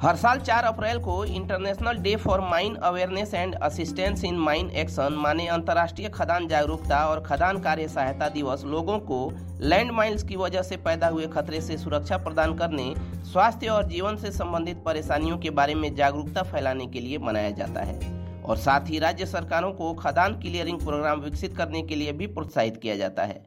हर 0.00 0.16
साल 0.16 0.38
4 0.38 0.64
अप्रैल 0.64 0.98
को 0.98 1.24
international 1.24 1.98
day 1.98 2.14
for 2.16 2.40
mine 2.40 2.74
awareness 2.74 3.32
and 3.34 3.54
assistance 3.54 4.24
in 4.24 4.38
mine 4.38 4.68
action 4.70 5.12
माने 5.12 5.46
अंतर्राष्ट्रीय 5.46 6.08
खदान 6.08 6.48
जागरूकता 6.48 6.98
और 7.06 7.22
खदान 7.22 7.60
कार्य 7.60 7.88
सहायता 7.88 8.28
दिवस, 8.28 8.64
लोगों 8.64 8.98
को 9.00 9.32
लैंड 9.60 9.90
माइन्स 9.90 10.22
की 10.22 10.36
वजह 10.36 10.62
से 10.62 10.76
पैदा 10.76 11.08
हुए 11.08 11.26
खतरे 11.26 11.60
से 11.60 11.76
सुरक्षा 11.78 12.16
प्रदान 12.18 12.54
करने, 12.54 12.92
स्वास्थ्य 13.32 13.68
और 13.68 13.86
जीवन 13.86 14.16
से 14.16 14.30
संबंधित 14.30 14.82
परेशानियों 14.84 15.38
के 15.38 15.50
बारे 15.50 15.74
में 15.74 15.94
जागरूकता 15.94 16.42
फैलाने 16.42 16.86
के 16.86 17.00
लिए 17.00 17.18
मनाया 17.18 17.50
जाता 17.50 17.80
है। 17.80 17.98
और 18.42 18.56
साथ 18.56 18.90
ही 18.90 18.98
राज्य 18.98 19.26
सरकारों 19.26 19.72
को 19.72 19.92
खदान 19.94 20.40
क्लियरिंग 20.40 20.80
प्रोग्राम 20.80 21.20
विकसित 21.20 21.56
करने 21.56 21.82
के 21.82 21.94
लिए 21.94 22.12
भी 22.12 22.26
प्रोत्साहित 22.26 22.76
किया 22.76 22.96
जाता 22.96 23.22
है। 23.22 23.44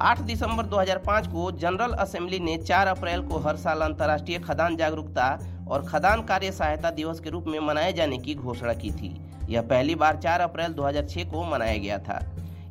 8 0.00 0.20
दिसंबर 0.20 0.66
2005 0.66 1.26
को 1.26 1.50
जनरल 1.52 1.92
असेंबली 1.92 2.38
ने 2.38 2.56
4 2.58 2.86
अप्रैल 2.86 3.22
को 3.22 3.38
हर 3.38 3.56
साल 3.56 3.80
अंतर्राष्ट्रीय 3.80 4.38
खदान 4.38 4.76
जागरूकता 4.76 5.26
और 5.72 5.84
खदान 5.86 6.22
कार्य 6.22 6.52
सहायता 6.52 6.90
दिवस 6.90 7.20
के 7.20 7.30
रूप 7.30 7.44
में 7.46 7.58
मनाए 7.58 7.92
जाने 7.92 8.18
की 8.18 8.34
घोषणा 8.34 8.72
की 8.72 8.90
थी। 8.90 9.14
यह 9.48 9.62
पहली 9.62 9.94
बार 9.94 10.16
4 10.16 10.40
अप्रैल 10.40 10.72
2006 10.72 11.24
को 11.24 11.44
मनाया 11.44 11.76
गया 11.76 11.98
था। 11.98 12.20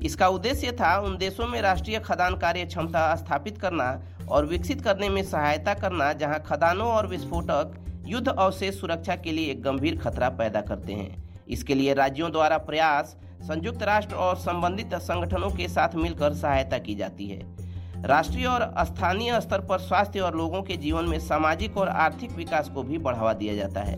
इसका 0.04 0.28
उद्देश्य 0.28 0.72
था 0.72 0.98
उन 1.00 1.18
देशों 1.18 1.48
में 1.48 1.62
राष्ट्रीय 1.62 2.00
खदान 2.00 2.38
कार्य 2.38 2.66
क्षमता 2.66 3.16
स्थापित 3.16 3.58
करना 3.58 4.02
और 4.30 4.46
विकसित 4.46 4.82
करने 4.82 5.10
में 5.10 5.24
सहायता 5.24 5.74
करना 5.74 6.12
जहाँ 6.14 6.40
खदानों 6.40 6.88
और 6.88 7.08
विस्फोटक 7.08 7.74
युद्ध 8.08 8.28
अवशेष 8.28 8.80
सुरक्षा 8.80 9.16
के 9.16 9.32
लिए 9.32 9.52
एक 9.52 9.62
गंभीर 9.64 9.98
खतरा 9.98 10.30
पैदा 10.30 10.62
करते 10.62 10.94
हैं। 10.94 11.44
इसके 11.48 11.76
लिए 11.76 11.94
राज्यों 11.94 12.32
द्वारा 12.32 12.58
प्रयास 12.58 13.16
संयुक्त 13.42 13.84
राष्ट्र 13.84 14.16
और 14.16 14.36
संबंधित 14.36 14.96
संगठनों 14.96 15.50
के 15.50 15.68
साथ 15.68 15.96
मिलकर 15.96 16.34
सहायता 16.34 16.78
की 16.78 16.96
जाती 16.96 17.28
है। 17.28 17.61
राष्ट्रीय 18.06 18.46
और 18.46 18.74
स्थानीय 18.80 19.40
स्तर 19.42 19.60
पर 19.60 19.80
स्वास्थ्य 19.80 20.20
और 20.20 20.36
लोगों 20.38 20.62
के 20.62 20.78
जीवन 20.78 21.06
में 21.06 21.20
सामाजिक 21.20 21.78
और 21.78 21.90
आर्थिक 21.90 22.32
विकास 22.32 22.70
को 22.70 22.84
भी 22.84 22.98
बढ़ावा 22.98 23.34
दिया 23.34 23.56
जाता 23.56 23.82
है। 23.82 23.96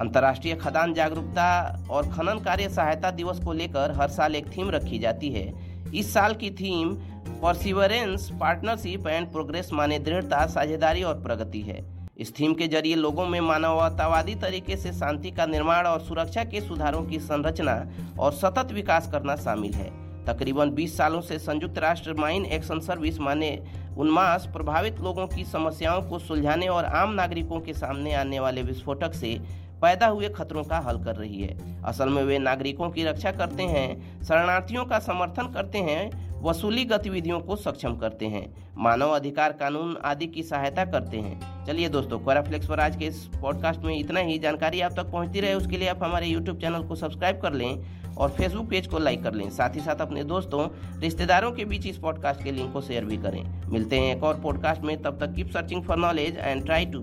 अंतर्राष्ट्रीय 0.00 0.54
खदान 0.54 0.94
जागरूकता 0.94 1.84
और 1.90 2.06
खनन 2.06 2.38
कार्य 2.38 2.68
सहायता 2.68 3.10
दिवस 3.10 3.40
को 3.44 3.52
लेकर 3.52 3.92
हर 3.92 4.08
साल 4.08 4.36
एक 4.36 4.46
थीम 4.46 4.70
रखी 4.70 4.98
जाती 4.98 5.30
है। 5.30 5.52
इस 5.94 6.12
साल 6.14 6.34
की 6.34 6.50
theme 6.50 6.94
perseverance 7.42 8.28
partnership 8.40 9.06
and 9.06 9.30
progress 9.32 9.70
माने 9.72 9.98
दृढ़ता, 9.98 10.46
साझेदारी 10.46 11.02
और 11.02 11.22
प्रगति 11.22 11.60
है। 11.60 11.84
इस 12.18 12.38
थीम 12.40 12.54
के 12.54 12.68
ज़रिए 12.68 12.94
लोगों 12.94 13.26
में 13.26 13.40
मानवतावादी 13.40 14.34
तरीके 14.34 14.76
से 14.76 14.92
शांति 14.92 15.30
का 15.30 15.46
निर्माण 15.46 15.86
और 15.86 16.00
सुरक्षा 16.00 16.44
के 16.44 16.60
सुधारों 16.60 17.02
की 17.02 17.18
संरचना 17.18 17.84
और 18.18 18.32
सतत 18.32 18.72
विकास 18.72 19.10
करना 19.12 19.36
शामिल 19.36 19.74
है। 19.74 20.07
तकरीबन 20.28 20.70
20 20.70 20.96
सालों 20.96 21.20
से 21.20 21.38
संयुक्त 21.38 21.78
राष्ट्र 21.78 22.14
माइन 22.14 22.44
एक्शन 22.46 22.80
सर्विस 22.80 23.20
माने 23.20 23.64
उन्मास 23.98 24.48
प्रभावित 24.52 25.00
लोगों 25.00 25.26
की 25.26 25.44
समस्याओं 25.44 26.02
को 26.02 26.18
सुलझाने 26.18 26.66
और 26.68 26.84
आम 26.84 27.14
नागरिकों 27.14 27.60
के 27.60 27.72
सामने 27.72 28.14
आने 28.14 28.40
वाले 28.40 28.62
विस्फोटक 28.62 29.14
से 29.14 29.38
पैदा 29.82 30.06
हुए 30.06 30.28
खतरों 30.28 30.64
का 30.64 30.78
हल 30.78 31.04
कर 31.04 31.16
रही 31.16 31.42
है। 31.42 31.82
असल 31.82 32.08
में 32.08 32.22
वे 32.24 32.38
नागरिकों 32.38 32.90
की 32.90 33.04
रक्षा 33.04 33.30
करते 33.32 33.62
हैं, 33.62 34.22
शरणार्थियों 34.22 34.84
का 34.84 34.98
समर्थन 34.98 35.52
करते 35.52 35.78
हैं, 35.78 36.28
वसूली 36.42 36.84
गतिविधियों 36.84 37.40
को 37.40 37.56
सक्षम 37.56 37.96
करते 37.96 38.26
हैं, 38.26 38.72
मानव 38.78 39.10
अधिकार 39.10 39.52
कानून 39.52 39.96
आदि 40.04 40.26
की 40.26 40.42
सहायता 40.42 40.84
करते 40.84 41.16
हैं। 41.16 41.66
चलिए 41.66 41.88
दोस्तों 41.88 42.18
कोराफ्लेक्स 42.18 42.66
पर 42.66 42.80
आज 42.80 42.96
के 42.96 43.04
इस 43.04 43.24
पॉडकास्ट 43.42 43.80
में 43.80 43.96
इतना 43.98 44.20
ही। 44.20 44.38
जानकारी 44.38 44.80
आप 44.80 44.92
तक 44.92 45.10
पहुँचती 45.10 45.40
रहे, 45.40 45.54
उसके 45.54 45.76
लिए 45.76 45.88
आप 45.88 46.02
हमारे 46.02 46.26
यूट्यूब 46.26 46.58
चैनल 46.58 46.82
को 46.82 46.96
सब्सक्राइब 46.96 47.40
कर 47.40 47.52
लें 47.52 47.97
और 48.18 48.30
फेसबुक 48.30 48.68
पेज 48.68 48.86
को 48.86 48.98
लाइक 48.98 49.22
कर 49.22 49.34
लें। 49.34 49.50
साथ 49.50 49.74
ही 49.74 49.80
साथ 49.80 49.96
अपने 49.96 50.24
दोस्तों, 50.24 50.68
रिश्तेदारों 51.00 51.52
के 51.52 51.64
बीच 51.64 51.86
इस 51.86 51.98
पॉडकास्ट 51.98 52.44
के 52.44 52.50
लिंक 52.50 52.72
को 52.72 52.80
शेयर 52.80 53.04
भी 53.04 53.16
करें। 53.16 53.70
मिलते 53.70 53.98
हैं 53.98 54.16
एक 54.16 54.22
और 54.22 54.40
पॉडकास्ट 54.40 54.82
में। 54.82 55.02
तब 55.02 55.18
तक 55.20 55.34
keep 55.34 55.50
searching 55.50 55.82
for 55.82 55.96
knowledge 55.96 56.36
and 56.38 56.64
try 56.64 56.86
to 56.86 56.96